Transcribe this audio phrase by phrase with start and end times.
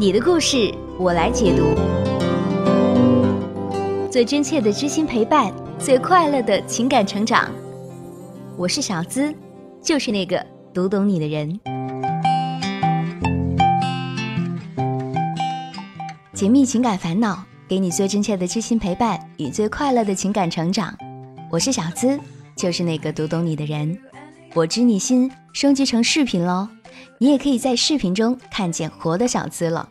[0.00, 1.74] 你的故事我来解读，
[4.10, 7.50] 最真切的知心陪伴，最快乐的情感成长。
[8.56, 9.30] 我是小资，
[9.82, 10.42] 就是那个
[10.72, 11.60] 读懂你的人。
[16.32, 20.96] 解密情感烦恼，给你最真切的知心陪伴与最快乐的情感成长。
[21.50, 22.18] 我是小资，
[22.56, 23.98] 就是那个读懂你的人。
[24.54, 26.66] 我知你心升级成视频喽。
[27.22, 29.86] 你也可以在视频中看见活的小资了。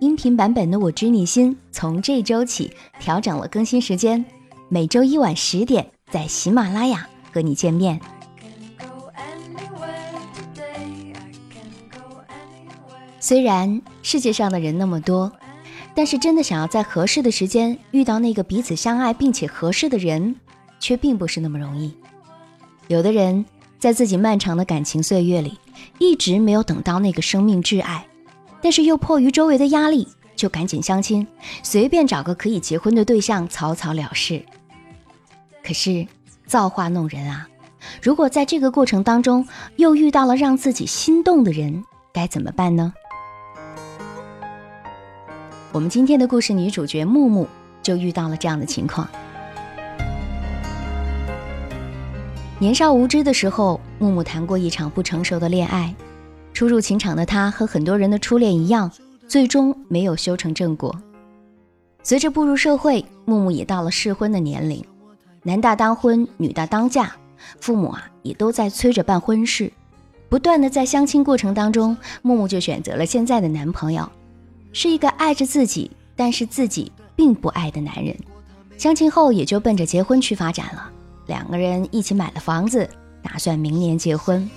[0.00, 2.70] 音频版本的《我知你心》从这周起
[3.00, 4.22] 调整了更新时间，
[4.68, 7.98] 每周一晚十点在喜马拉雅和你见面。
[13.18, 15.32] 虽然世界上的人那么多，
[15.94, 20.36] 但是真的想要在合适的时间遇到那个彼此相爱并且合适的人，
[20.78, 21.96] 却并不是那么容易。
[22.88, 23.42] 有的人
[23.78, 25.58] 在自己漫长的感情岁月里。
[25.98, 28.06] 一直没有等到那个生命挚爱，
[28.62, 31.26] 但是又迫于周围的压力，就赶紧相亲，
[31.62, 34.42] 随便找个可以结婚的对象，草草了事。
[35.62, 36.06] 可是
[36.46, 37.48] 造化弄人啊！
[38.02, 42.92] 如果在这个过程当中又遇到了让自己心动的人，该怎么办呢？
[45.72, 47.46] 我们今天的故事女主角木木
[47.82, 49.08] 就遇到了这样的情况。
[52.60, 55.94] 年少无知的时候，木木谈过一场不成熟的恋爱。
[56.52, 58.90] 初入情场的他和很多人的初恋一样，
[59.28, 60.92] 最终没有修成正果。
[62.02, 64.84] 随着步入社会，木木也到了适婚的年龄，
[65.44, 67.12] 男大当婚，女大当嫁，
[67.60, 69.72] 父母啊也都在催着办婚事。
[70.28, 74.10] 不断的在相亲过程当中，木木就选择了现在的男朋友，
[74.72, 78.16] 是一个爱着自己，但是自己并不爱的男人。
[78.76, 80.90] 相亲后也就奔着结婚去发展了。
[81.28, 82.88] 两个人一起买了房子，
[83.22, 84.50] 打算明年结婚。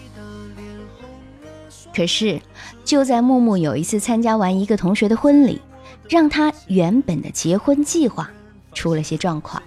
[1.94, 2.42] 可是，
[2.84, 5.62] 就在木木有一次参加完一个同学的婚礼，
[6.10, 8.32] 让他原本的结婚计划
[8.74, 9.62] 出了些状况。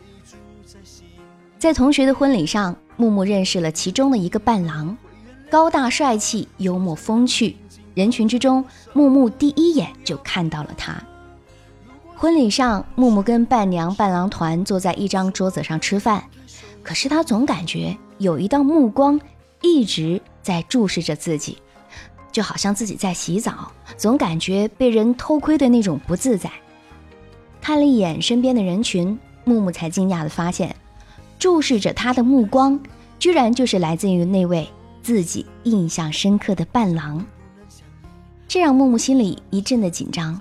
[1.58, 4.96] 在同学的婚礼上，木木认识了其中的一个伴郎，
[5.50, 7.56] 高大帅气、幽默风趣。
[7.94, 8.64] 人群之中，
[8.94, 10.96] 木木第一眼就看到了他。
[12.16, 16.24] 婚礼上，木木跟伴娘、伴郎团坐在一张桌子上吃饭。
[16.84, 19.20] 可是他总感觉有一道目光
[19.62, 21.58] 一直在注视着自己，
[22.30, 26.50] 就好像自己在洗澡，总感觉被人偷窥的那种不自在。
[27.62, 30.76] 看了一眼身边的人群，木木才惊讶地发现，
[31.38, 32.78] 注视着他的目光
[33.18, 34.68] 居然就是来自于那位
[35.02, 37.24] 自己印象深刻的伴郎。
[38.46, 40.38] 这让木木心里一阵的紧张，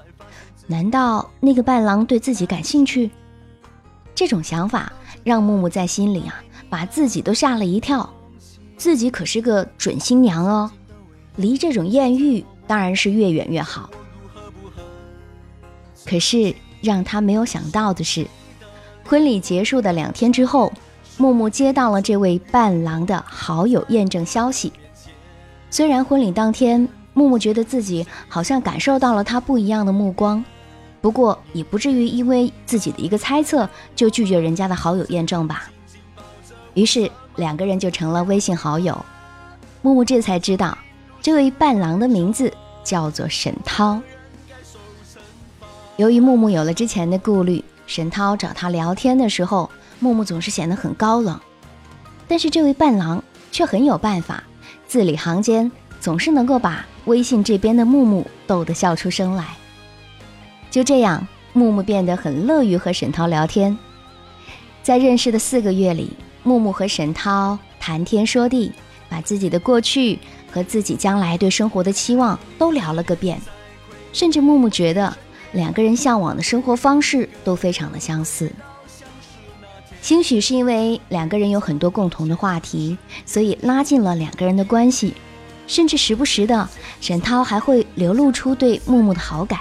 [0.68, 3.10] 难道那个伴郎对自己感兴趣？
[4.14, 4.92] 这种想法。
[5.24, 8.10] 让木木在心里啊，把自己都吓了一跳。
[8.76, 10.70] 自己可是个准新娘哦，
[11.38, 13.90] 离这种艳遇当然是越远越好。
[16.06, 18.28] 可是让他没有想到的是，
[19.06, 20.74] 婚礼结束的两天之后，
[21.16, 24.74] 木木接到了这位伴郎的好友验证消息。
[25.70, 30.44] 虽然婚礼当天，木木觉得自己好像感受到了他不一样的目光。
[31.04, 35.70] 不过也不至于因为自己的一个猜测就拒绝人家的好友验证吧。
[36.76, 39.06] 于是两个人就成了微信好友。
[39.82, 40.78] 木木这才知道，
[41.22, 42.54] 这位伴郎的名字
[42.86, 44.00] 叫做沈涛。
[45.98, 51.38] 由于木木有了之前的顾虑，沈涛找他聊天的时候，木木总是显得很高冷。
[52.30, 53.22] 但是这位伴郎
[53.52, 54.42] 却很有办法，
[54.88, 59.58] 字里行间总是能够把微信这边的木木逗得笑出声来。
[60.74, 63.78] 就这样，木木变得很乐于和沈涛聊天。
[64.82, 68.72] 在认识的四个月里，木木和沈涛谈天说地，
[69.08, 70.18] 把自己的过去
[70.52, 73.40] 和自己将来对生活的期望都聊了个遍。
[74.14, 75.16] 甚至木木觉得
[75.52, 78.52] 两个人向往的生活方式都非常的相似。
[80.02, 82.98] 兴许是因为两个人有很多共同的话题，
[83.28, 85.14] 所以拉近了两个人的关系。
[85.68, 86.68] 甚至时不时的，
[87.00, 89.60] 沈涛还会流露出对木木的好感。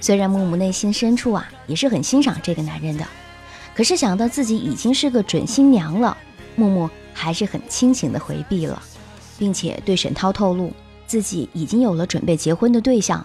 [0.00, 3.04] 虽然木木内心深处啊也是很欣赏这个男人的，
[3.74, 6.16] 可是想到自己已经是个准新娘了，
[6.54, 8.80] 木木还是很清醒的回避了，
[9.38, 10.72] 并且对沈涛透露
[11.06, 13.24] 自己已经有了准备结婚的对象。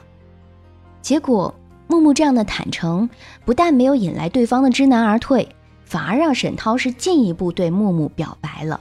[1.02, 1.54] 结果
[1.88, 3.10] 木木这样的坦诚，
[3.46, 5.48] 不但没有引来对方的知难而退，
[5.84, 8.80] 反而让沈涛是进一步对木木表白了，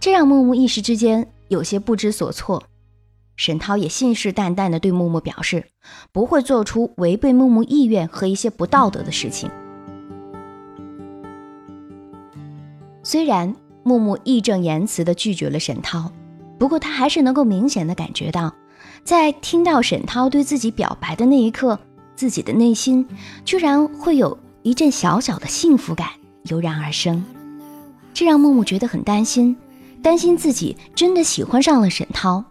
[0.00, 2.62] 这让木木一时之间有些不知所措。
[3.36, 5.66] 沈涛也信誓旦旦地对木木表示，
[6.10, 9.50] 不会做出违背木木意愿和一些不道德的事情。
[13.02, 13.54] 虽然
[13.84, 16.10] 木木义正言辞地拒绝了沈涛，
[16.58, 18.52] 不过他还是能够明显地感觉到
[19.04, 21.78] 在听到沈涛对自己表白的那一刻，
[22.16, 23.06] 自己的内心
[23.44, 26.08] 居然会有一阵小小的幸福感
[26.44, 27.22] 油然而生，
[28.12, 29.56] 这让木木觉得很担心，
[30.02, 32.42] 担心自己真的喜欢上了沈涛。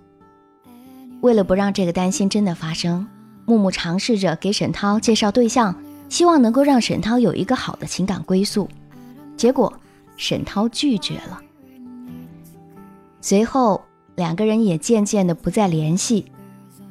[1.21, 3.07] 为了不让这个担心真的发生，
[3.45, 5.75] 木木尝试着给沈涛介绍对象，
[6.09, 8.69] 希望能够让沈涛有一个好的情感归宿。
[9.35, 9.73] 结果，
[10.17, 11.41] 沈涛拒绝了。
[13.21, 13.83] 随后，
[14.15, 16.31] 两个人也渐渐的不再联系。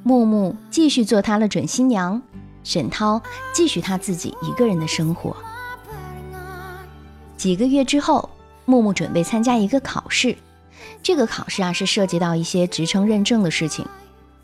[0.03, 2.21] 木木继续做他的准新娘，
[2.65, 3.23] 沈涛
[3.53, 5.37] 继续他自己一个人的生活。
[7.37, 8.29] 几个月之后，
[8.65, 10.37] 木木准备参加一个考试，
[11.03, 13.87] 这个考试啊是涉及到一些职称认证的事情。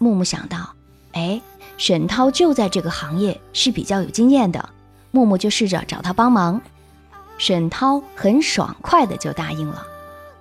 [0.03, 0.75] 木木想到，
[1.13, 1.39] 哎，
[1.77, 4.71] 沈涛就在这个行业是比较有经验的，
[5.11, 6.59] 木木就试着找他帮忙。
[7.37, 9.83] 沈涛很爽快的就答应了，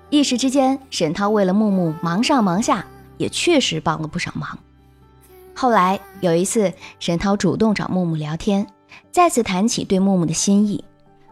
[0.10, 2.86] 一时之间，沈涛为了木木忙上忙下，
[3.18, 4.58] 也确实帮了不少忙。
[5.54, 6.72] 后来有一次，
[7.02, 8.66] 沈涛主动找木木聊天，
[9.12, 10.86] 再次谈起对木木的心意，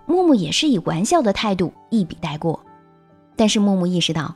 [0.05, 2.59] 木木也是以玩笑的态度一笔带过。
[3.37, 4.35] 但是木木意识到，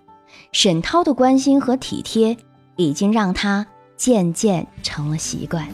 [0.54, 2.38] 沈涛的关心和体贴
[2.78, 3.68] 已经让他
[4.02, 5.68] 渐渐成了习惯。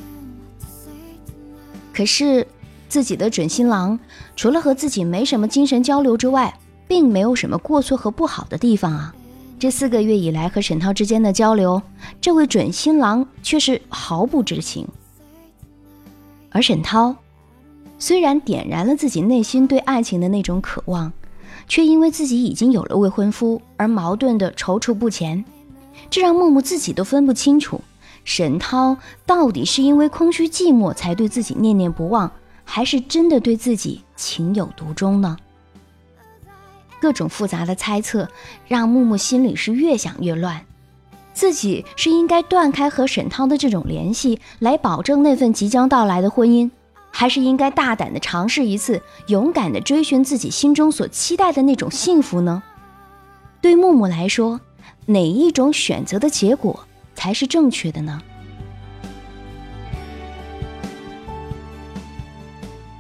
[1.94, 2.45] 可是
[2.89, 3.97] 自己的准新郎
[4.35, 6.53] 除了和自己没什么精神交流之外，
[6.89, 9.15] 并没有什么过错和不好的地方啊。
[9.57, 11.81] 这四个月以来和沈涛之间的交流，
[12.19, 14.85] 这位准新郎却是毫不知情。
[16.50, 17.15] 而沈涛
[17.97, 21.13] 虽然点燃了自己内心对爱情的那种渴望，
[21.65, 25.45] 却因为自己已经有了未婚夫而矛盾的踌躇不前，
[26.09, 27.79] 这让木木自己都分不清楚，
[28.27, 32.29] 沈涛到底是因为空虚寂寞才对自己念念不忘，
[32.65, 35.38] 还是真的对自己情有独钟呢？
[37.00, 38.27] 各种复杂的猜测
[38.68, 40.65] 让木木心里是越想越乱，
[41.33, 46.69] 自己是应该断开和沈涛的这种联系，来保证那份即将到来的婚姻，
[47.09, 52.62] 还是应该大胆的尝试一次，勇敢的追寻自己心中所期待的那种幸福呢？
[53.62, 54.59] 对木木来说，
[55.06, 56.87] 哪一种选择的结果
[57.18, 58.22] 才是正确的呢？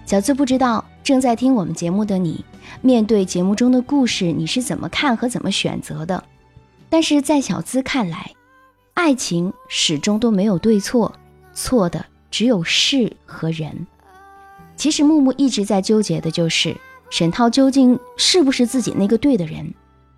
[0.07, 2.43] 小资不知道正在听我们节目的你。
[2.81, 6.23] 面对节目中的故事，你是怎么看和怎么选择的？
[6.89, 8.31] 但是在小资看来，
[8.95, 11.13] 爱情始终都没有对错，
[11.53, 13.85] 错的只有事和人。
[14.75, 16.75] 其实木木一直在纠结的就是
[17.11, 19.73] 沈涛究竟是不是自己那个对的人。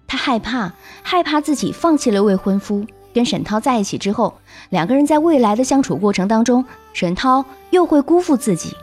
[0.07, 0.73] 他害怕，
[1.03, 4.33] 害怕自己放弃了未婚夫，跟沈涛在一起之后，
[4.69, 6.63] 两个人在未来的相处过程当中，
[6.93, 8.75] 沈涛又会辜负自己，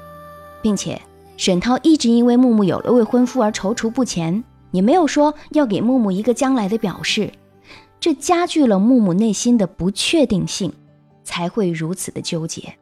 [0.63, 1.01] 并且。
[1.39, 7.31] 沈涛一直因为木木有了未婚夫而踌躇不前，也没有说要给木木一个将来的表示，
[8.01, 10.73] 这加剧了木木内心的不确定性，
[11.25, 12.75] 才会如此的纠结。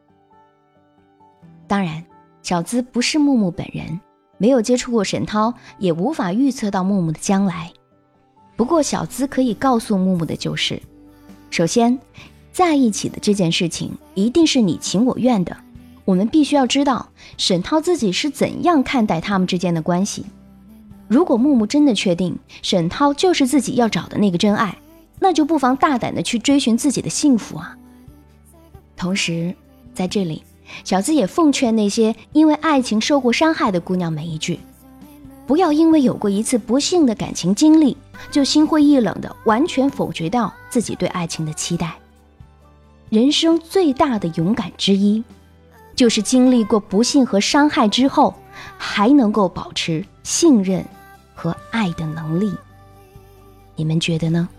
[1.67, 2.01] 当然，
[2.43, 3.99] 小资不是木木本人，
[4.37, 7.69] 没有接触过沈涛，也无法预测到木木的将来。
[8.55, 10.81] 不过，小资可以告诉木木的就是，
[11.55, 11.97] 首先，
[12.51, 15.55] 在一起的这件事情一定是你情我愿的。
[16.03, 17.07] 我们必须要知道
[17.37, 20.25] 沈涛自己是怎样看待他们之间的关系。
[21.07, 24.77] 如果木木真的确定沈涛就是自己要找的那个真爱，
[25.21, 27.77] 那就不妨大胆的去追寻自己的幸福啊。
[28.97, 29.55] 同时，
[29.93, 30.43] 在这里，
[30.83, 34.59] 小资也奉劝那些因为爱情受过伤害的姑娘们一句：
[35.47, 37.95] 不要因为有过一次不幸的感情经历，
[38.31, 41.95] 就心灰意冷的完全否决掉自己对爱情的期待。
[43.09, 45.23] 人生最大的勇敢之一。
[45.95, 48.33] 就是经历过不幸和伤害之后，
[48.77, 50.83] 还能够保持信任
[51.33, 52.53] 和爱的能力。
[53.77, 54.49] 你们觉得呢？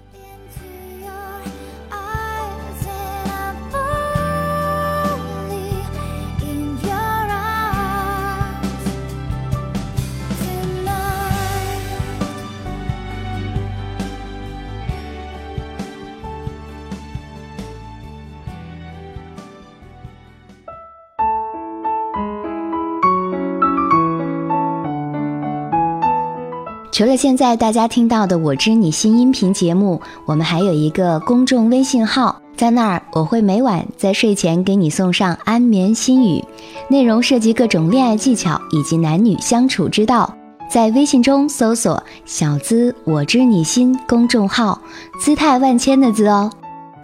[26.97, 36.43] 除了现在大家听到的《我知你心》音频节目，我们还有一个公众微信号，在那儿我会每晚在睡前给你送上安眠心语，
[36.89, 40.35] 内容涉及各种恋爱技巧以及男女相处之道。
[40.71, 44.81] 在微信中搜索“小资我知你心”公众号，
[45.21, 46.51] 姿态万千的资哦。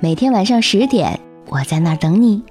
[0.01, 1.21] 每天晚上十点，
[1.51, 2.43] 我在那儿等你。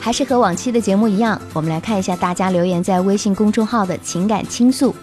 [0.00, 4.94] 还是和往期的节目一样，我们来看一下大家留言在微信公众号的情感倾诉。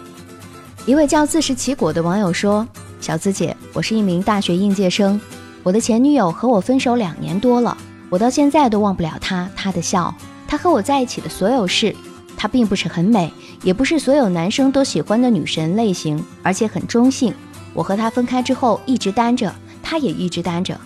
[0.86, 2.66] 一位叫自食其果的网友说
[3.00, 5.20] ：“小资姐，我是一名大学应届生，
[5.62, 7.76] 我的前女友和我分手两年多了，
[8.10, 10.12] 我到现在都忘不了她，她的笑，
[10.48, 11.94] 她和我在一起的所有事。
[12.36, 17.32] 她并不是很美，也不是所有男生都喜欢的女神类型，而且很中性。
[17.72, 20.78] 我和她分开之后一直单着，她也一直单着。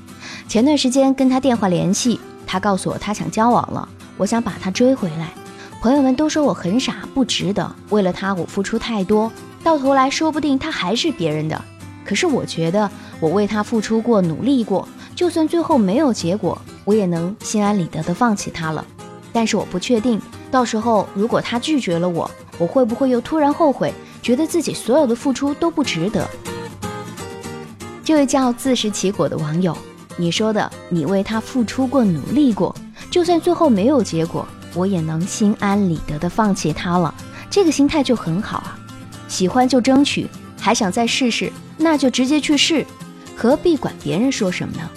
[0.49, 3.89] 前段时间跟她电话联系，她告诉我她想交往了，
[4.23, 5.33] 我想把他追回来。
[5.81, 7.75] 朋友们都说我很傻，不值得。
[7.91, 9.33] 为了他，我付出太多，
[9.65, 11.61] 到头来说不定他还是别人的。
[12.05, 12.89] 可是我觉得
[13.19, 14.87] 我为他付出过，努力过，
[15.17, 18.87] 就算最后没有结果，我也能心安理得的放弃他了。
[19.33, 26.31] 但是我不确定，到时候如果他拒绝了我，我会不会又突然后悔，觉得自己所有的付出都不值得？
[28.05, 29.77] 这位叫自食其果的网友，
[30.17, 32.73] 你说的，你为他付出过，努力过，
[33.13, 34.49] 就算最后没有结果。
[34.75, 37.15] 我也能心安理得的放弃他了，
[37.51, 38.79] 这个心态就很好啊。
[39.29, 40.27] 喜欢就争取，
[40.59, 42.87] 还想再试试，那就直接去试，
[43.37, 44.89] 何必管别人说什么呢？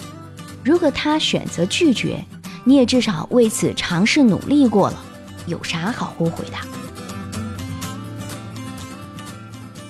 [0.64, 2.24] 如果他选择拒绝，
[2.64, 4.98] 你也至少为此尝试努力过了，
[5.44, 6.56] 有啥好后悔的？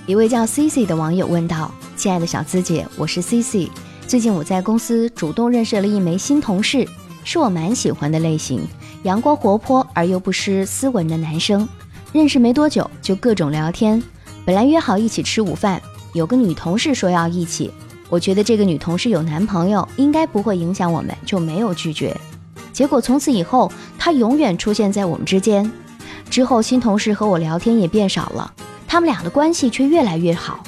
[0.04, 3.71] 一位叫 C C 的网友问道：“亲爱的小资姐，我是 C C，
[4.09, 6.88] 最近我在公司主动认识了一枚新同事，
[7.26, 8.66] 是我蛮喜欢的类型。”
[9.02, 11.68] 阳光活泼而又不失斯文的男生，
[12.12, 14.02] 认识没多久就各种聊天。
[14.45, 17.71] 本来约好一起吃午饭，有个女同事说要一起，
[18.09, 22.16] 我觉得这个女同事有男朋友，应该不会影响我们，就没有拒绝。
[22.73, 25.71] 结果从此以后，她永远出现在我们之间。
[26.30, 28.52] 之后新同事和我聊天也变少了，
[28.87, 30.62] 他们俩的关系却越来越好。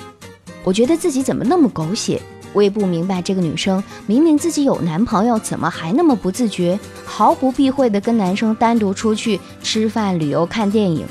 [0.62, 2.20] 我觉得自己怎么那么狗血？
[2.52, 11.06] 我也不明白，这个女生明明自己有男朋友，怎么还那么不自觉，毫不避讳的跟男生单独出去吃饭、旅游、看电影。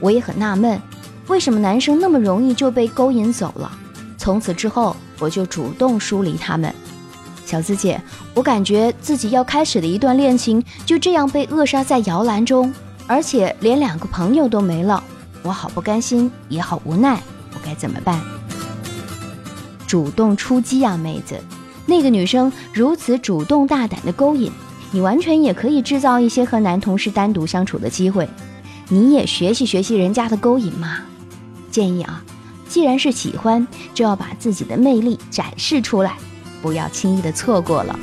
[0.00, 0.80] 我也很纳闷，
[1.26, 3.70] 为什么男生那么容易就被勾引走了？
[4.16, 6.72] 从此之后，我就主动疏离他们。
[7.44, 8.00] 小资姐，
[8.34, 12.72] 我感觉自己要开始的一段恋情就这样被扼杀在摇篮中，
[13.06, 15.02] 而且连两个朋友都没了，
[15.42, 17.20] 我好不甘心，也好无奈，
[17.54, 18.35] 我该怎么办？
[19.86, 21.38] 主动出击啊，妹子！
[21.86, 24.50] 那个女生如此主动大胆的勾引
[24.90, 28.28] 你，完全也可以制造一些和男同事单独相处的机会。
[28.88, 30.98] 你也学习学习人家的勾引嘛。
[31.70, 32.22] 建议啊，
[32.68, 36.16] 既然是喜欢，就要把自己的魅力展示出来，
[36.60, 37.98] 不要轻易的错过了。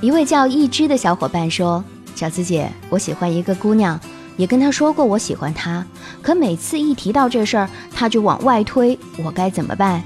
[0.00, 1.84] 一位叫一枝的小伙伴说
[2.16, 4.00] ：“小资姐，我喜欢一个姑娘。”
[4.36, 5.84] 也跟她说过我喜欢她，
[6.22, 10.02] 可每次一提到这事儿，他就往外推，我该怎么办？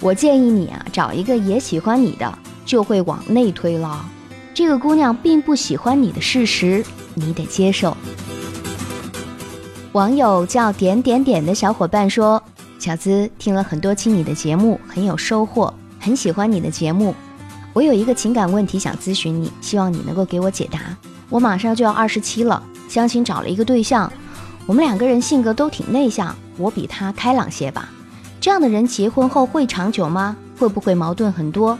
[0.00, 4.08] 我建议你啊，找一个也喜欢你的，就会往内推了。
[4.54, 7.96] 这个姑娘并不喜欢你的事实，你得接受。
[9.92, 12.40] 网友叫点点点的小伙伴说
[12.78, 17.14] ：“小资听了很多期你的节目，很有收获，很喜欢你的节目。
[17.72, 20.80] 我有一个情感问题想咨询你，希望你能够给我解答。”
[21.30, 24.10] 我马上就要二十七了，相亲找了一个对象，
[24.68, 27.88] 我们两个人性格都挺内向，我比他开朗些吧。
[28.38, 30.36] 这样的人结婚后会长久吗？
[30.58, 31.78] 会不会矛盾很多？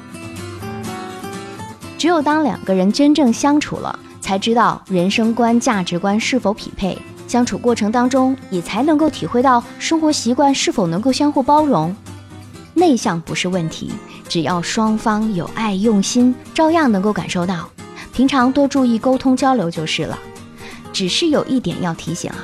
[1.98, 6.96] 只有当两个人真正相处了，才知道人生观、价值观是否匹配。
[7.26, 11.94] 相处过程当中，也才能够体会到生活习惯是否能够相互包容。
[12.72, 13.92] 内向不是问题，
[14.30, 17.68] 只要双方有爱用心，照样能够感受到。
[18.14, 20.18] 平常多注意沟通交流就是了，
[20.90, 22.38] 只是有一点要提醒啊，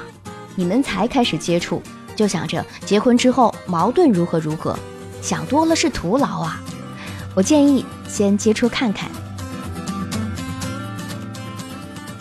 [0.57, 1.83] 你们才开始接触
[2.15, 4.79] 就想着结婚之后矛盾如何如何，
[5.21, 6.61] 想多了是徒劳啊。
[7.35, 9.11] 我建议先接触看看。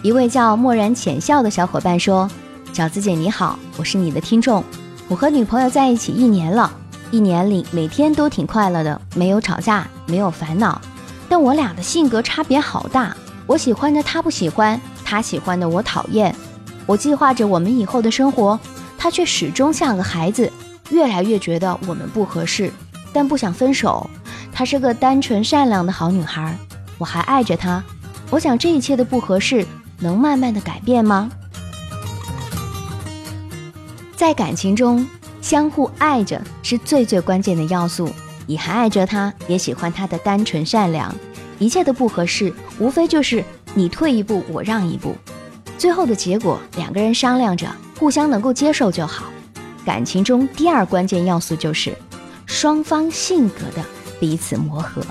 [0.01, 2.29] 一位叫漠然浅笑的小伙伴说
[2.73, 4.63] ：“饺子姐你好，我是你的听众，
[5.07, 6.69] 我和女朋友在一起一年了，
[7.11, 10.81] 一年里每天都挺快乐的，没有吵架，没有烦恼，
[11.29, 16.33] 但我俩的性格差别好大。”我喜欢的他不喜欢，他喜欢的我讨厌。
[16.85, 18.59] 我计划着我们以后的生活，
[18.97, 20.51] 他却始终像个孩子，
[20.89, 22.71] 越来越觉得我们不合适，
[23.11, 24.09] 但不想分手。
[24.51, 26.57] 她是个单纯善良的好女孩，
[26.97, 27.83] 我还爱着她。
[28.29, 29.65] 我想这一切的不合适
[29.99, 31.29] 能慢慢的改变吗？
[34.15, 35.07] 在感情中，
[35.41, 38.09] 相互爱着是最最关键的要素。
[38.45, 41.13] 你还爱着他，也喜欢他的单纯善良。
[41.59, 45.15] 一切的不合适，无非就是你退一步，我让一步，
[45.83, 47.67] 最后的结果两个人商量着，
[47.99, 49.25] 互相能够接受就好。
[49.83, 51.93] 感情中第二关键要素就是
[52.45, 53.83] 双方性格的
[54.17, 55.01] 彼此磨合。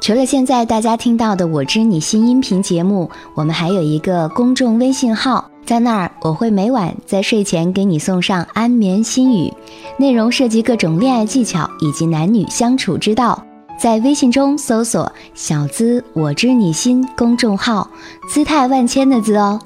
[0.00, 9.54] 除了现在大家听到的《我知你心》音频节目，我们还有一个公众微信号，在那儿我会每晚在睡前给你送上安眠心语，
[9.96, 13.40] 内容涉及各种恋爱技巧以及男女相处之道。
[13.80, 17.90] 在微信中搜索“小资我知你心”公众号，
[18.28, 19.58] 姿态万千的“资”哦。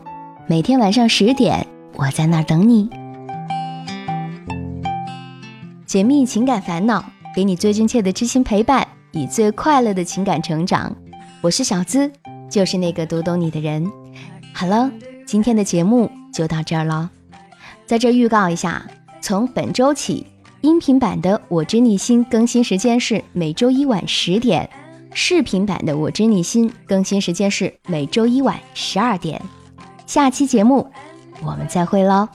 [0.47, 1.67] 每天晚上十点，
[1.97, 2.89] 我在那儿等你，
[5.85, 7.05] 解密情感烦恼，
[7.35, 8.87] 给你最真切的知心陪伴。
[9.11, 10.95] 以最快乐的情感成长，
[11.41, 12.09] 我是小资，
[12.49, 13.85] 就是那个读懂你的人。
[14.53, 14.89] 好了，
[15.27, 17.11] 今天的节目就到这儿了。
[17.85, 18.87] 在这预告一下，
[19.21, 20.25] 从本周起，
[20.65, 24.67] 音频版的《我知你心》更新时间是每周一晚十点，
[25.13, 29.39] 视频版的《我知你心》更新时间是每周一晚十二点。
[30.07, 30.91] 下期节目
[31.43, 32.27] 我们再会喽！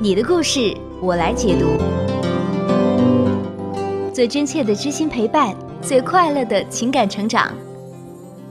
[0.00, 1.68] 你的故事我来解读。
[4.12, 7.54] 最真切的知心陪伴，最快乐的情感成长。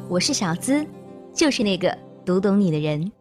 [0.07, 0.87] 我是小资，
[1.33, 1.93] 就是那个
[2.25, 3.11] 读懂你的人。